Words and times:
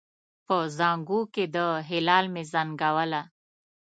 په 0.45 0.55
زانګو 0.77 1.19
کې 1.33 1.45
د 1.55 1.57
هلال 1.89 2.25
مې 2.33 2.43
زنګوله 2.51 3.21